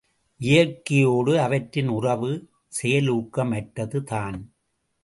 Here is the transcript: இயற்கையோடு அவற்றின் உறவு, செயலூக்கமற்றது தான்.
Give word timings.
இயற்கையோடு 0.41 1.33
அவற்றின் 1.39 1.87
உறவு, 1.89 2.31
செயலூக்கமற்றது 2.73 4.01
தான். 4.03 4.39